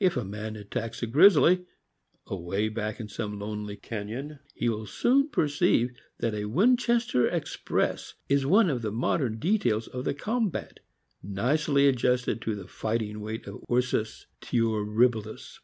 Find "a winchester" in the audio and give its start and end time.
6.34-7.28